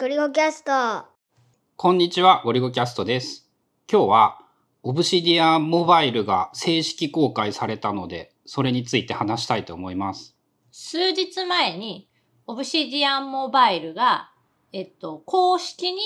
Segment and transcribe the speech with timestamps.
[0.00, 1.04] ゴリゴキャスト。
[1.76, 3.50] こんにちは、ゴリゴキャストです。
[3.86, 4.38] 今日は、
[4.82, 10.34] Obsidian Mobile が正式公開されたので、それについて話したいと思います。
[10.72, 12.08] 数日前に、
[12.46, 14.30] Obsidian Mobile が、
[14.72, 16.00] えっと、公式に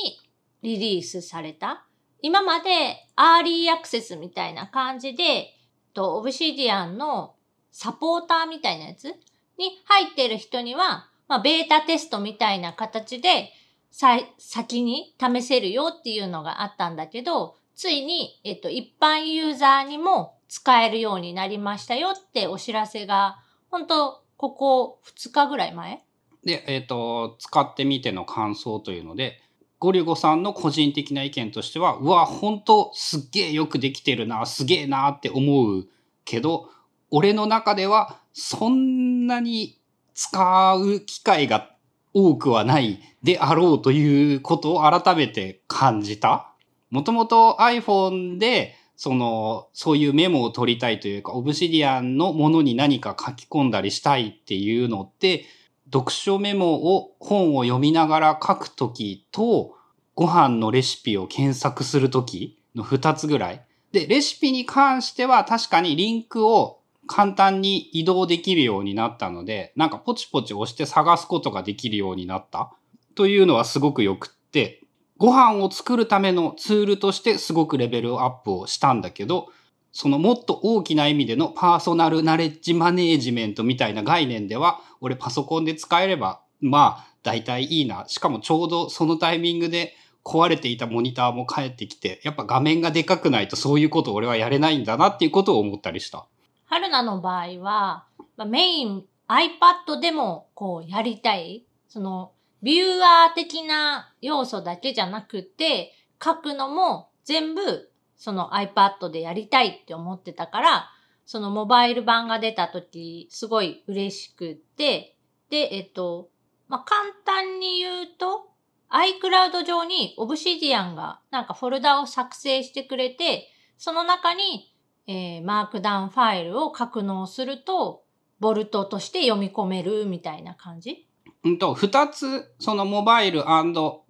[0.63, 1.87] リリースされた。
[2.21, 5.47] 今までアーリーアクセスみたいな感じで、えっ
[5.93, 7.37] と、 Obsidian の
[7.71, 13.53] サポーターみたいなやつに入ってる人には、まあ、ベータテストみたいな形で、
[13.95, 23.39] さ、先に試せるよっていうのがあったんだけど、ついに、えっと、一般ユーザーにも使えるようになりましたよってお知らせが、
[23.71, 26.03] 本当ここ2日ぐらい前？
[26.45, 29.41] で、えっ、と、使ってみての感想というので、
[29.79, 35.87] ゴリゴさんの個人的な意見としては、うわ、本当すっげえよくできてるな、すげえなって思う
[36.25, 36.69] けど、
[37.13, 39.79] 俺の中ではそんなに
[40.15, 41.74] 使う機会が
[42.15, 46.53] 多くはないであろうということを改めて感じた。
[46.91, 55.45] もともと iPhone で、その、そういうメモを取りたいというか、オブシディアンのものに何か書き込んだりしたいっていうのって、
[55.93, 59.75] 読書メモを本を読みながら書くときと、
[60.15, 63.65] ご飯のレシピを検索するときの2つぐらい。
[63.91, 72.73] で、レシピに関しては確かにリンクを簡単に移動できるようになったので、なんかポチポチ押して探すことができるようになった？
[73.15, 74.83] というのはすごく良くって、
[75.17, 79.49] ご飯を作るためのツールとしてすごくレベルアップをしたんだけど、
[79.93, 88.05] そのもっと大きな意味でのパーソナルナレッジマネージメントみたいな概念では、俺パソコンで使えれば、まあ、大体いいな。
[88.09, 96.27] しかもちょうどそのタイミングで壊れていたモニターも返ってきて、やっぱ画面がでかくないとそういうことを俺はやれないんだなっていうことを思ったりした。
[96.75, 101.65] 春菜の場合は、まあ、メイン iPad でもこうやりたい。
[101.87, 102.33] その、
[102.65, 110.91] ビューアー的な要素だけじゃなくて、書くのも全部その iPad でやりたいって思ってたから、
[111.27, 115.17] そのモバイル版が出た時、すごい嬉しくって、
[115.51, 116.29] で、えっと、
[116.67, 118.49] まあ、簡単に言うと、
[118.91, 123.49] iCloud 上に Obsidian がなんかフォルダを作成してくれて、
[123.79, 124.74] その中に、
[125.07, 128.03] えー、マークダウンファイルを格納すると、
[128.41, 131.07] ボルトとして読み込めるみたいな感じ？
[131.45, 133.45] うんと、二つ、そのモバイル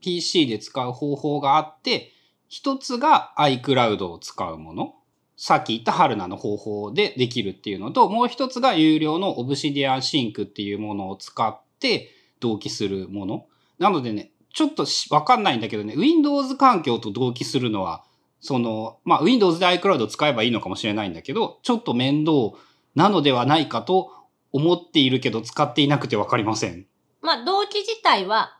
[0.01, 2.13] &PC で使う方法があって、
[2.49, 4.95] 一つが iCloud を使うもの。
[5.37, 13.47] さっき言った春菜の方法でできるっていうのと、もう一つが有料の Obsidian Sync っていうものを使って同期するもの。
[13.81, 18.05] なのでね、ちょっとわかんないんだけどね、Windows 環境と同期するのは、
[18.45, 22.55] その、まあ、Windows で iCloud を使えばいいのかもしれないんだけど、ちょっと面倒
[22.95, 24.13] なのではないかと
[24.53, 26.87] 思っているけど、使っていなくてわかりません。
[27.23, 28.59] まあ、同期自体は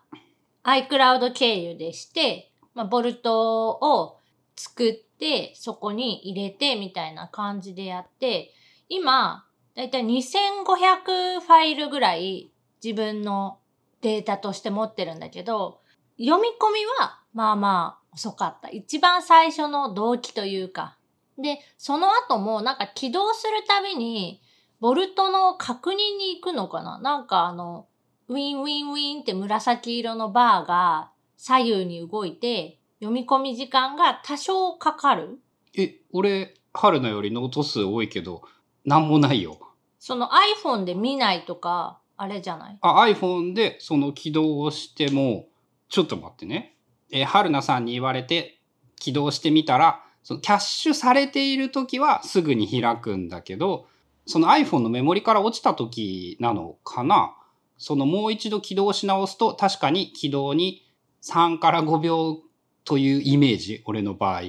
[0.65, 4.17] iCloud 経由でして、まあ、ボルトを
[4.57, 8.55] 作って、そこに入れてみたいな感じでやって、
[8.89, 12.51] 今、だいたい2500ファイルぐらい
[12.83, 13.59] 自分の
[14.01, 15.81] データとして持ってるんだけど、
[16.19, 18.71] 読み込みはまあまあ遅かった。
[18.71, 20.97] 一番最初の動機というか。
[21.37, 24.41] で、その後もなんか起動するたびに、
[24.81, 27.87] Vault の確認に行くのかななんかあの、
[28.29, 35.41] ウィンウィンウィンって紫色のバーが左右に動いて、読み込み時間が多少かかる
[35.77, 38.43] え、俺、春菜よりノート数多いけど、
[38.85, 39.59] なんもないよ。
[39.99, 40.31] その
[40.63, 42.79] iPhone で見ないとか、あれじゃない？
[42.81, 45.47] あ、iPhone でその起動をしても、
[45.89, 46.74] ちょっと待ってね。
[47.15, 48.59] えー春菜さんに言われて
[48.97, 53.87] 起動してみたら、そのキャッシュされている時はすぐに開くんだけど、
[54.27, 57.37] その iPhone のメモリから落ちた時なのかな
[57.77, 60.91] そのもう一度起動し直すと確かに起動に
[61.23, 62.39] 3から5秒
[62.85, 64.43] というイメージ、俺の場合、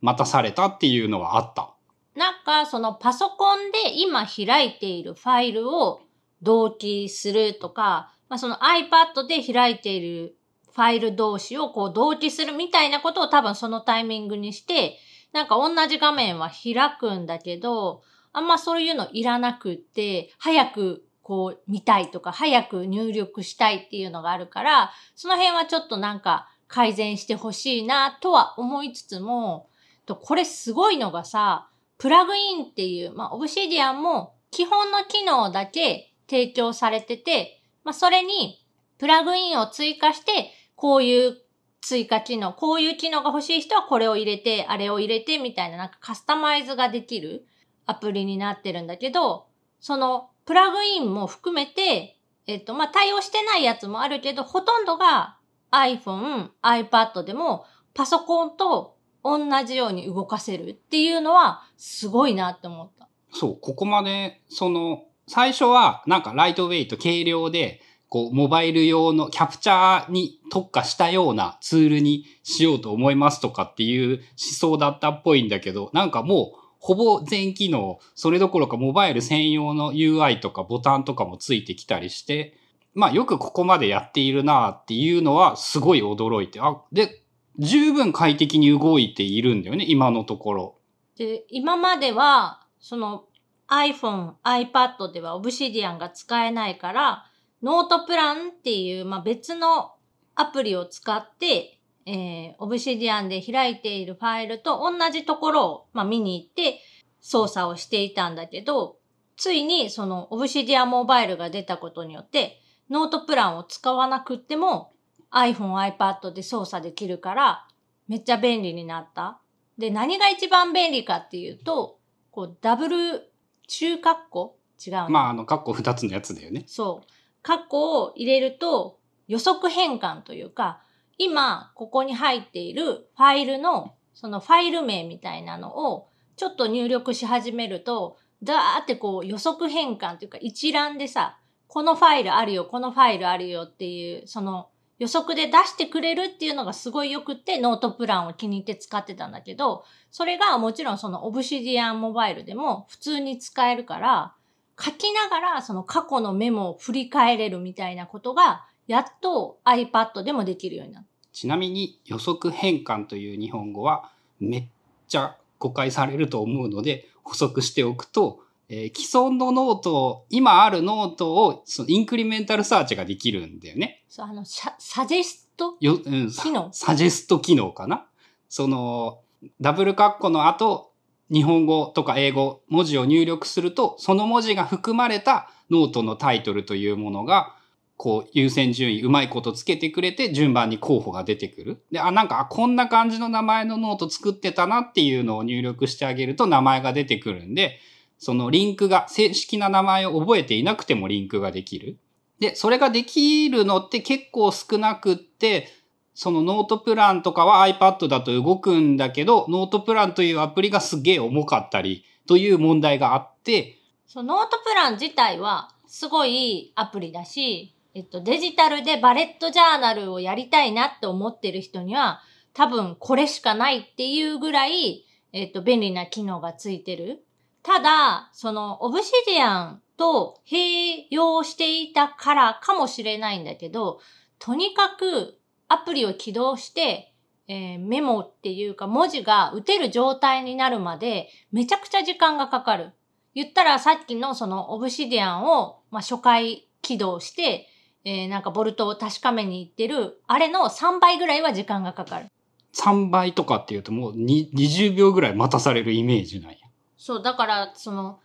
[0.00, 1.74] 待たされたっていうのはあった。
[2.14, 6.00] なんかそのパソコンで今開いているファイルを
[6.40, 10.36] 同期するとか、まあ、その iPad で開いている
[10.76, 14.98] ファイル同士をこう同期するみたいなことを多分そのタイミングにして、
[15.32, 18.02] なんか同じ画面は開くんだけど、
[18.34, 29.70] あんまそういうのいらなくって、早くこう見たいとか、早く入力したいっていうのがあるから、その辺はちょっとなんか改善してほしいなとは思いつつも、
[30.04, 38.66] とこれすごいのがさ、プラグインっていう、まあ、オブシディアンも基本の機能だけ提供されてて、まあ、それに
[38.98, 41.38] プラグインを追加して、こういう
[41.80, 47.46] 追加機能、こういう機能が欲しい人はこれを入れて、あれを入れてみたいななんかカスタマイズができる
[47.86, 49.46] アプリになってるんだけど、
[49.80, 55.38] そのプラグインも含めて、えっと、まあ、対応してないやつもあるけど、ほとんどが
[55.72, 57.64] iPhone、iPad でも
[57.94, 63.08] パソコンと同じように動かせるっていうのはすごいなって思った。
[63.32, 82.56] そう、ここまで、その、最初はなんかライトウェイト軽量で、こう、モバイル用のキャプチャーに特化したようなツールにしようと思いますとかっていう思想だったっぽいんだけど、なんかもう、ほぼ全機能、それどころかモバイル専用の UI とかボタンとかもついてきたりして、
[82.94, 87.22] まあよくここまでやっているなっていうのはすごい驚いて、あ、で、
[87.58, 90.78] 十分快適に動いているんだよね、今のところ。
[91.16, 93.24] で、今までは、その
[93.68, 97.26] iPhone、iPad では Obsidian が使えないから、
[97.62, 99.94] ノートプランっていう、まあ、別の
[100.34, 106.80] アプリを使って、えー、Obsidian で開いているファイルと同じところを、まあ、見に行って
[107.20, 108.98] 操作をしていたんだけど、
[109.36, 114.92] ついにその Obsidian モバイルが出たことによって、ノートプランを使わなくっても
[115.32, 117.66] iPhone、iPad で操作できるから、
[118.06, 119.40] めっちゃ便利になった。
[119.76, 121.98] で、何が一番便利かっていうと、
[122.30, 123.32] こう、ダブル
[123.66, 124.56] 中括弧？
[124.78, 125.06] 違うね。
[125.08, 126.64] まああの、カッコ二つのやつだよね。
[126.66, 127.06] そう。
[127.46, 128.98] 括弧を入れると
[129.28, 130.82] 予測変換というか、
[131.18, 141.38] 今ここに入っているファイルのそのファイル名みたいなのをちょっと入力し始めると、ダーってこう予測変換というか一覧でさ、
[141.68, 144.68] このファイルあるよ、このファイルあるよっていう、その
[144.98, 154.34] 予測で出してくれるっていうのがすごい良くってノートプランを気に入って使ってたんだけど、それがもちろんそのオブシディアンモバイルでも普通に使えるから、
[154.78, 161.08] 書きながらその過去のメモを振り返れるみたいなことが、やっと iPad でもできるようになった。
[161.32, 164.66] ちなみに予測変換という日本語はめっ
[165.08, 174.02] ちゃ誤解されると思うので補足しておくと、えー既存のノートを、今あるノートをそのインクリメンタルサーチができるんだよね。
[174.08, 175.76] そう、あの、ササジェスト？
[175.80, 176.70] よ、うん、機能？
[176.72, 178.06] サジェスト機能かな？
[178.48, 179.20] その、
[179.60, 180.92] ダブルカッコの後、
[181.32, 187.56] 日本語とか英語、文字を入力すると、その文字が含まれたノートのタイトルというものが、
[187.96, 191.82] こう、優先順位、うまいことつけてくれて、順番に候補が出てくる。
[191.90, 197.80] で、あ、なんか、こんな感じの名前のノート作ってたなっていうのを入力してあげると名前が出てくるんで、
[198.18, 201.98] そのリンクが、正式な名前を覚えていなくてもリンクができる。
[202.38, 205.68] で、それができるのって結構少なくって、
[206.16, 213.76] その NotePlan とかは iPad だと動くんだけど、 NotePlan というアプリがすげえ重かったりという問題があって、
[214.06, 222.22] そう、 NotePlan 自体はすごいアプリだし、えっと、デジタルでバレットジャーナルをやりたいなって思ってる人には、
[222.54, 225.04] 多分これしかないっていうぐらい、
[225.34, 227.26] えっと、便利な機能がついてる。
[227.62, 234.00] ただ、その、オブシディアンと併用していたからかもしれないんだけど、
[234.38, 237.12] とにかくアプリを起動して、
[237.48, 242.92] えーメモっていうか文字が打てる状態になるまでめちゃくちゃ時間がかかる。
[243.34, 247.68] 言ったらさっきのそのオブシディアンを、まあ、初回起動して、
[248.04, 252.26] えーなんかボルトを確かめに行ってる、あれの3倍ぐらいは時間がかかる。
[252.74, 256.58] 3倍とかっていうともうに20秒ぐらい待たされるイメージなんや。
[256.96, 258.20] そう、だから、その、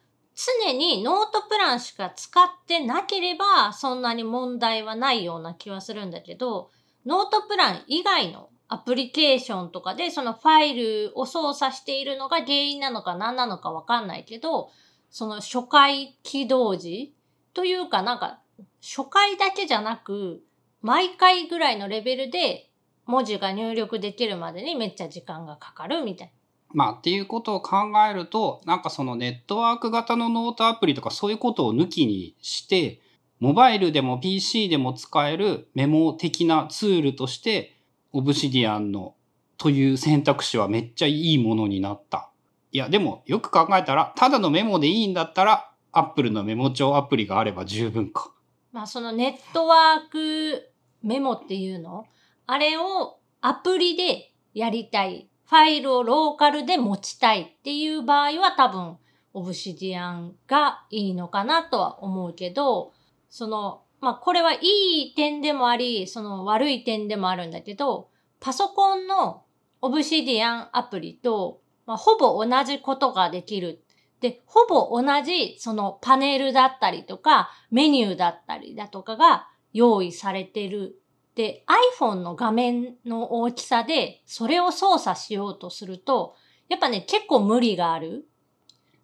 [0.66, 6.72] 常にノートプランしか使ってなければ、そんなに問題はないような気はするんだけど、
[7.06, 14.72] ノートプラン以外のアプリケーションとかで、そのファイルを操作しているのが原因なのか何なのかわかんないけど、
[15.10, 17.14] その初回起動時
[17.54, 18.40] というかなんか、
[18.82, 20.44] 初回だけじゃなく、
[20.82, 22.70] 毎回ぐらいのレベルで
[23.06, 26.34] 文字が入力できるまでにめっちゃ時間がかかるみたいな。
[26.74, 27.78] まあっていうことを考
[28.10, 33.02] えると、なんかそのネットワーク型のノートアプリとかそういうことを抜きにして、
[33.42, 37.76] モバイルでも PC でも使えるメモ的なツールとして、
[38.14, 39.16] オブシディアンの
[39.58, 42.30] という選択肢はめっちゃいいものになった。
[42.72, 48.32] いや、でもよく考えたら、ただのメモでいいんだったら、Apple のメモ帳アプリがあれば十分か。
[48.72, 50.70] まあそのネットワーク
[51.02, 52.06] メモっていうの？
[52.46, 55.28] あれをアプリでやりたい。
[55.50, 58.98] ファイルをローカルで持ちたいっていう場合は多分
[59.34, 62.94] オブシディアンがいいのかなとは思うけど、
[63.32, 68.10] その、まあこれはいい点でもあり、その悪い点でもあるんだけど、
[68.40, 69.42] パソコンの
[69.82, 73.84] オブシディアンアプリと、まあ、ほぼ同じことができる
[74.22, 81.02] で、ほぼ同じそのパネルだったりとか、メニューだったりだとかが用意されてる。
[81.34, 81.66] で、
[82.00, 86.36] iPhone の画面の大きさでそれを操作しようとすると、
[86.70, 88.28] やっぱね、結構無理がある。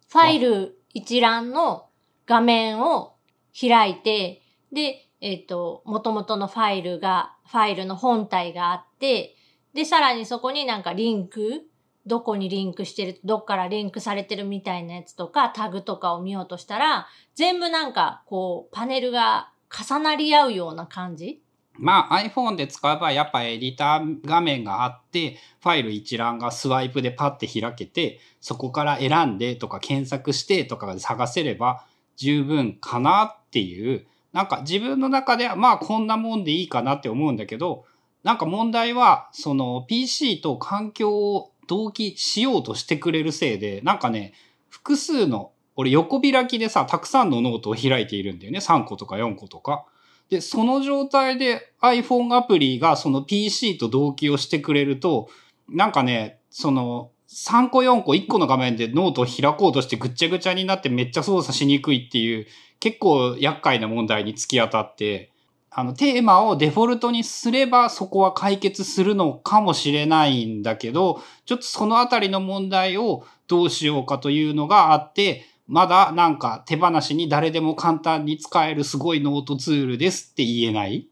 [0.08, 1.88] ファイル一覧の
[2.24, 3.14] 画面を
[3.60, 9.34] 開いて、で、えっ、と、元々のファイルがファイルの本体があって、
[9.74, 11.66] で、さらにそこになんかリンク、
[12.06, 21.42] どこにリンクしてる、どっからリンクされてるみたいなやつとか、タグとかを見ようとしたら、全部なんか、こう、パネルが重なり合うような感じ？
[21.80, 31.86] まあ iPhone で使えばやっぱエディター画面があって、ファイル一覧がスワイプでパッて開けて、そこから選んでとか検索してとかで探せれば
[32.16, 37.84] 十分かなっていう、なんか自分の中ではまあこんなもんでいいかなって思うんだけど、
[38.22, 44.34] なんか問題はその PC と環境を同期しようとしてくれるせいで、なんかね、
[44.68, 48.58] 複数の、俺横開きでさ、たくさんのノートを開いているんだよね。
[48.58, 49.84] 3個とか4個とか。
[50.28, 55.28] で、その状態で iPhone アプリがその PC と同期をしてくれると、
[55.68, 62.46] なんかね、その3個4個1個の画面でノートを開こうとしてぐっちゃぐちゃになってめっちゃ操作しにくいっていう
[62.80, 65.32] 結構厄介な問題に突き当たって、
[65.70, 81.06] あのテーマをデフォルトにすればそこは解決するのかもしれないんだけど、ちょっとそのあたりの問題をどうしようかというのがあって、まだなんか手放しに誰でも簡単に使えるすごいノートツールですって言えない？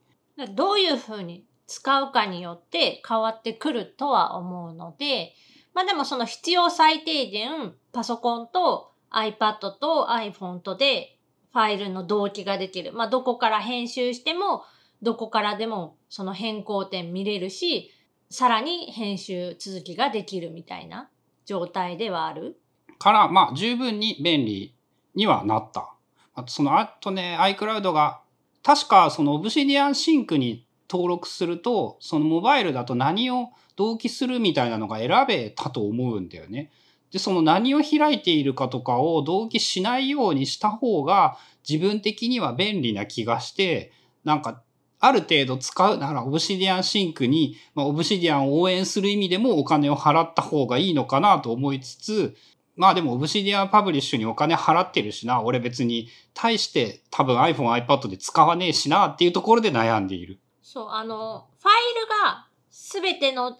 [0.55, 5.35] どういうふうに使うかによって変わってくるとは思うので、
[5.75, 11.16] まあでもその必要最低限パソコンと iPad と iPhone とで
[11.57, 12.93] ファイルの同期ができる。
[12.93, 14.65] まあどこから編集しても
[15.01, 17.91] どこからでもその変更点見れるし、
[18.29, 21.09] さらに編集続きができるみたいな
[21.47, 22.61] 状態ではある。
[22.99, 24.75] から、まあ十分に便利
[25.15, 25.95] にはなった。
[26.35, 28.21] あとそのあとね、iCloud が、
[28.63, 36.71] 確かその Obsidian Sync に登録すると、そのモバイルだと何を同期するみたいなのが選べたと思うんだよね。
[37.13, 41.37] で、その何を開いているかとかを同期しないようにした方が
[41.69, 43.93] 自分的には便利な気がして、
[44.25, 44.63] なんか
[44.99, 52.37] ある程度使うなら Obsidian Sync に、まあ、Obsidian を応援する意味でもお金を払った方がいいのかなと思いつつ、
[52.77, 60.41] まあでも Obsidian パブリッシュにお金払ってるしな、俺別に対して多分 iPhone、iPad で使わねえしなっていうところで悩んでいる。
[60.63, 63.57] そう、あの、ファイルがすべての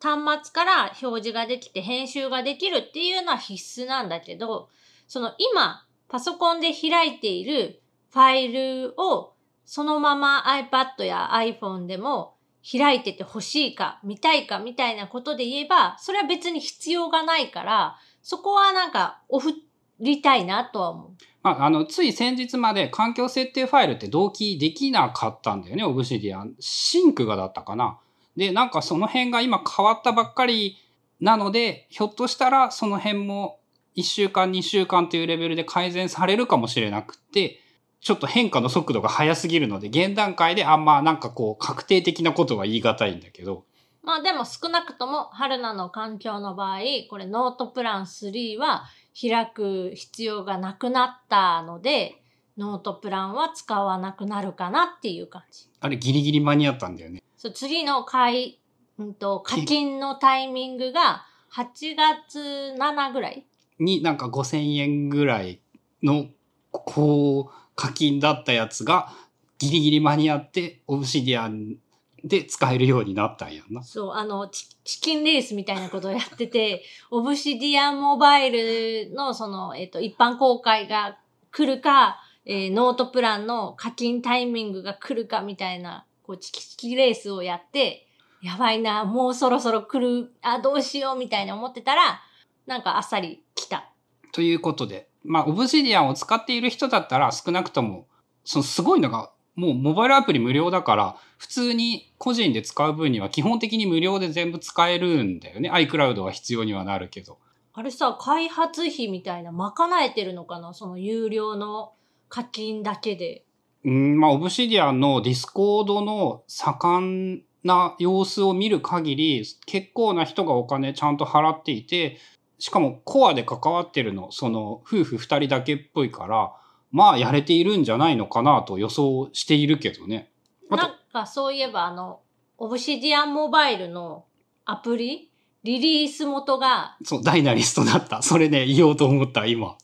[0.00, 4.68] 端末から表示ができて編集ができるっていうのは必須なんだけど、
[5.06, 7.80] その今、パソコンで開いている
[8.12, 12.36] ファイルをそのまま iPad や iPhone でも
[12.70, 19.52] 開いてて欲しいか、見たいかみたいなことで言えば、それは別に必要がないから、そこはなんかオフ
[20.00, 21.10] りたいなとは思う。
[21.42, 26.54] まあ、あの、つい先日まで環境設定ファイルって同期できなかったんだよね、Obsidian。
[26.60, 27.98] シンクがだったかな。
[28.38, 30.78] で、なんかその辺が今変わったばっかり
[31.20, 33.58] なので、ひょっとしたらその辺も
[33.96, 37.58] 1週間、2週間というレベルで改善されるかもしれなくって、
[38.00, 43.64] ちょっと変化の速度が速すぎるので、現段階であんまなんかこう確定的なことは言い難いんだけど、
[44.04, 46.78] まあでも少なくとも春菜の環境の場合、
[47.10, 48.84] これノートプラン3は
[49.20, 52.22] 開く必要がなくなったので、
[52.56, 55.66] ノートプランは使わなくなるかなっていう感じ。
[55.80, 57.20] あれギリギリ間に合ったんだよね。
[57.38, 58.60] そう次の買い、
[58.98, 63.46] うんと、課金のタイミングが8月7ぐらい？
[63.78, 65.60] になんか5000円ぐらい
[66.02, 66.26] の、
[66.72, 69.12] こう、課金だったやつが
[69.58, 71.76] ギリギリ間に合って、オブシディアン
[72.24, 73.84] で使えるようになったんやんな。
[73.84, 81.18] そう、あの、チチキンレースみたいなことをやってて、 オブシディアンモバイルのその、えっ、と、一般公開が
[81.52, 88.06] 来るか、えーノートプランの課金タイミングが来るかみたいな、こう、チキチキレースをやって、
[88.42, 92.20] やばいな、もうそろそろ来る、あ、どうしようみたいな思ってたら、
[92.66, 93.90] なんかあっさり来た。
[94.32, 98.06] ということで、まあ、オブシディアンを使っている人だったら少なくとも、
[98.44, 105.70] そのすごいのが、もうモバイルアプリ無料だから、普通に個人で使う分には基本的に無料で全部使えるんだよね。
[105.72, 107.38] iCloud は必要にはなるけど。
[107.72, 109.72] あれさ、開発費みたいな、賄
[110.04, 110.74] えてるのかな？
[110.74, 111.94] その有料の
[112.28, 113.44] 課金だけで。
[113.84, 122.18] うん、まあ、 Obsidian の Discord の盛んな様子を見る限り、結構な人がお金ちゃんと払っていて、
[122.58, 126.52] しかもコアで関わってるの、その夫婦二人だけっぽいから、
[126.90, 130.30] まあやれているんじゃないのかなと予想しているけどね。
[130.70, 132.20] なんかそういえばあの、
[132.56, 134.24] Obsidian Mobile の
[134.64, 135.30] アプリ
[135.64, 138.22] リリース元が、そう、ダイナリストだった。
[138.22, 139.76] それね、言おうと思った、今。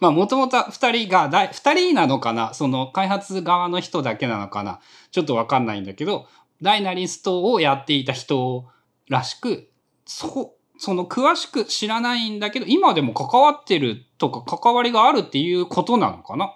[0.00, 2.54] まあ、もともと二人が、二人なのかな？
[2.54, 4.80] その開発側の人だけなのかな？
[5.10, 6.26] ちょっとわかんないんだけど、
[6.62, 8.66] ダイナリストをやっていた人
[9.08, 9.70] らしく、
[10.06, 16.54] そ、その詳しく知らないんだけど、今でも関わってるとか関わりがあるっていうことなのかな？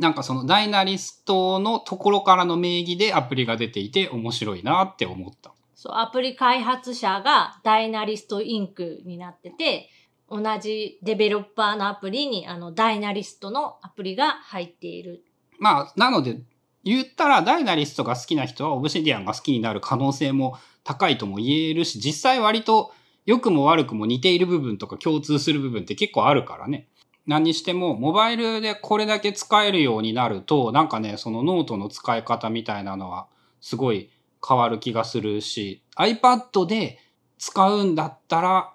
[0.00, 5.52] なんかそのダイナリストのところからの名義でアプリが出ていて面白いなって思った。
[5.74, 9.90] そう、アプリ開発者が Dynalist Inc.になってて、
[10.32, 15.22] 同じデベロッパーのアプリにあの Dynalist のアプリが入っている。
[15.58, 16.40] まあ、なので、
[16.84, 22.92] 言ったら Dynalist が好きな人は Obsidian が好きになる可能性も高いとも言えるし、実際割と
[23.26, 26.88] 良くも悪くも似ている部分とか共通する部分って結構あるからね。
[27.26, 33.28] 何にしても、モバイルでこれだけ使えるようになると、なんかね、そのノートの使い方みたいなのは、
[33.60, 34.10] すごい
[34.46, 36.98] 変わる気がするし、iPad で
[37.38, 38.71] 使うんだったら、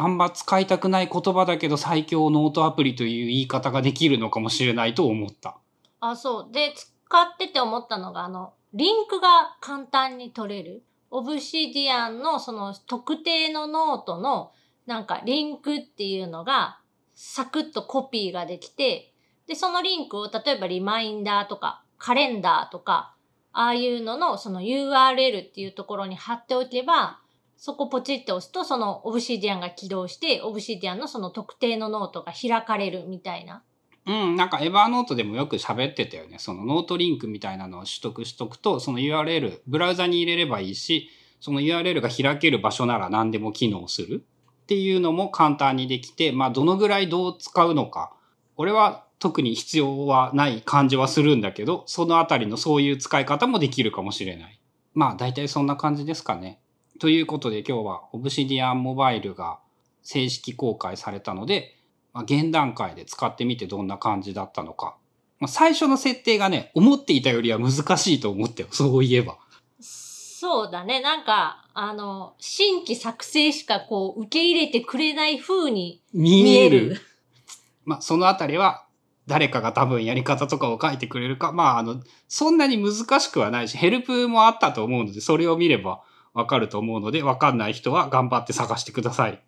[0.00, 5.58] あんま使いたくない言葉だけど最強ノートアプリという言い方ができるのかもしれないと思った。
[6.00, 6.52] あ、そう。
[6.52, 10.82] で、使ってて思ったのが、あの、リンクが簡単に取れる。
[11.10, 14.52] Obsidian のその特定のノートの
[14.86, 16.78] なんかリンクっていうのが
[17.14, 19.12] サクッとコピーができて、
[19.46, 23.14] で、そのリンクを例えばリマインダーとかカレンダーとか、
[23.52, 27.20] ああいうののその URL っていうところに貼っておけば、
[27.62, 33.62] そこポチって押すとその Obsidian が起動して、 Obsidian のその特定のノートが開かれるみたいな。
[34.06, 36.38] うん、なんか Evernote でもよく喋ってたよね。
[36.38, 44.24] そのノートリンクみたいなのを取得しとくと、その URL、ブラウザに入れればいいし、その URL が開ける場所なら何でも機能する
[44.62, 48.14] っていうのも簡単にできて、まあどのぐらいどう使うのか。
[48.56, 54.58] 俺は特に必要はない感じはするんだけど、そのあたりのそういう使い方もできるかもしれない。
[54.94, 56.58] まあ大体そんな感じですかね。
[57.00, 59.58] ということで今日は Obsidian Mobile が
[60.02, 61.74] 正式公開されたので、
[62.12, 64.98] まあ、現段階で使ってみてどんな感じだったのか。
[65.38, 68.68] まあ、最初の設定がね、思っていたよりは難しいと思ったよ。
[68.70, 69.38] そういえば。
[69.80, 71.00] そうだね。
[71.00, 76.68] なんか、あの、新規作成しかこう、受け入れてくれない風に見見え。
[76.68, 77.00] る。
[77.86, 78.84] まあ、そのあたりは、
[79.26, 86.02] 誰かが多分やり方とかを書いてくれるか、まあ、あの、そんなに難しくはないし、ヘルプもあったと思うので、それを見れば
[86.34, 89.42] わかると思うので、わかんない人は頑張って探してください。